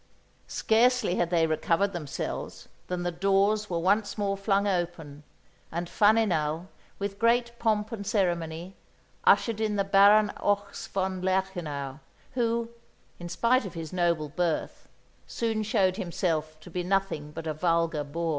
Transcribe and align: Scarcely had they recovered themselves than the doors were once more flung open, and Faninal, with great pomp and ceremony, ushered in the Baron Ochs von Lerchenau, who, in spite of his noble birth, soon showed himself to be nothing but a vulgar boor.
Scarcely 0.47 1.17
had 1.17 1.29
they 1.29 1.45
recovered 1.45 1.93
themselves 1.93 2.67
than 2.87 3.03
the 3.03 3.11
doors 3.11 3.69
were 3.69 3.77
once 3.77 4.17
more 4.17 4.35
flung 4.35 4.67
open, 4.67 5.21
and 5.71 5.85
Faninal, 5.87 6.69
with 6.97 7.19
great 7.19 7.51
pomp 7.59 7.91
and 7.91 8.03
ceremony, 8.07 8.75
ushered 9.25 9.61
in 9.61 9.75
the 9.75 9.83
Baron 9.83 10.31
Ochs 10.37 10.87
von 10.87 11.21
Lerchenau, 11.21 11.99
who, 12.31 12.71
in 13.19 13.29
spite 13.29 13.63
of 13.63 13.75
his 13.75 13.93
noble 13.93 14.29
birth, 14.29 14.89
soon 15.27 15.61
showed 15.61 15.97
himself 15.97 16.59
to 16.61 16.71
be 16.71 16.81
nothing 16.81 17.29
but 17.31 17.45
a 17.45 17.53
vulgar 17.53 18.03
boor. 18.03 18.29